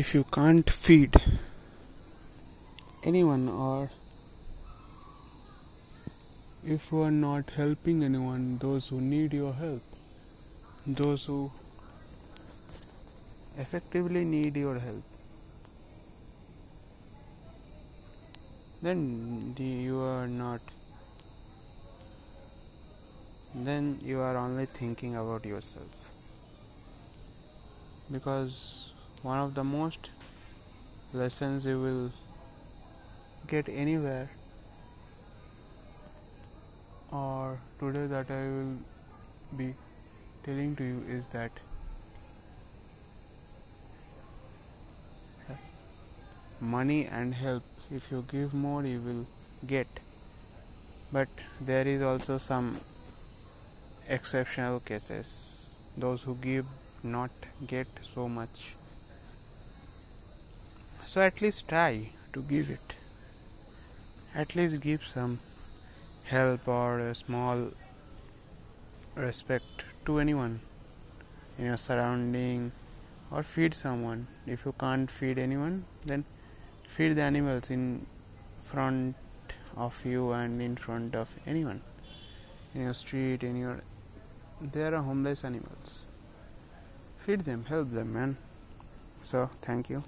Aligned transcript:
if 0.00 0.14
you 0.14 0.22
can't 0.34 0.70
feed 0.70 1.16
anyone 3.10 3.48
or 3.48 3.90
if 6.64 6.92
you 6.92 7.00
are 7.02 7.10
not 7.10 7.50
helping 7.56 8.04
anyone, 8.04 8.58
those 8.58 8.88
who 8.88 9.00
need 9.00 9.32
your 9.32 9.52
help, 9.52 9.82
those 10.86 11.24
who 11.26 11.50
effectively 13.56 14.24
need 14.24 14.56
your 14.56 14.78
help, 14.78 15.02
then 18.80 19.54
you 19.58 20.00
are 20.00 20.28
not, 20.28 20.60
then 23.54 23.98
you 24.00 24.20
are 24.20 24.36
only 24.36 24.66
thinking 24.66 25.16
about 25.16 25.44
yourself. 25.44 26.12
Because 28.12 28.92
one 29.22 29.38
of 29.38 29.54
the 29.54 29.64
most 29.64 30.10
lessons 31.12 31.66
you 31.66 31.80
will 31.80 32.12
get 33.48 33.68
anywhere. 33.68 34.30
Or 37.10 37.58
today 37.80 38.06
that 38.06 38.30
I 38.30 38.42
will 38.42 38.76
be 39.56 39.74
telling 40.44 40.76
to 40.76 40.84
you 40.84 41.02
is 41.08 41.26
that 41.28 41.50
money 46.60 47.06
and 47.06 47.34
help 47.34 47.62
if 47.90 48.10
you 48.10 48.24
give 48.30 48.52
more 48.54 48.84
you 48.84 49.00
will 49.00 49.26
get. 49.66 49.88
But 51.10 51.28
there 51.60 51.88
is 51.88 52.02
also 52.02 52.38
some 52.38 52.80
exceptional 54.08 54.80
cases. 54.80 55.70
Those 55.96 56.22
who 56.22 56.34
give 56.36 56.66
not 57.02 57.30
get 57.66 57.88
so 58.02 58.28
much 58.28 58.74
so 61.08 61.22
at 61.22 61.40
least 61.40 61.66
try 61.68 62.06
to 62.34 62.42
give 62.42 62.68
it. 62.68 62.94
At 64.34 64.54
least 64.54 64.80
give 64.82 65.04
some 65.04 65.38
help 66.24 66.68
or 66.68 66.98
a 66.98 67.14
small 67.14 67.68
respect 69.16 69.86
to 70.04 70.18
anyone 70.18 70.60
in 71.58 71.64
your 71.64 71.78
surrounding 71.78 72.72
or 73.30 73.42
feed 73.42 73.72
someone. 73.72 74.26
If 74.46 74.66
you 74.66 74.74
can't 74.78 75.10
feed 75.10 75.38
anyone 75.38 75.86
then 76.04 76.24
feed 76.86 77.14
the 77.14 77.22
animals 77.22 77.70
in 77.70 78.04
front 78.62 79.16
of 79.78 80.04
you 80.04 80.32
and 80.32 80.60
in 80.60 80.76
front 80.76 81.14
of 81.14 81.34
anyone. 81.46 81.80
In 82.74 82.82
your 82.82 82.92
street 82.92 83.42
in 83.42 83.56
your 83.56 83.80
there 84.60 84.94
are 84.94 85.02
homeless 85.02 85.42
animals. 85.42 86.04
Feed 87.24 87.46
them 87.50 87.64
help 87.64 87.92
them 87.92 88.12
man. 88.12 88.36
So 89.22 89.46
thank 89.62 89.88
you 89.88 90.02